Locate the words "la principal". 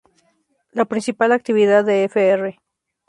0.71-1.31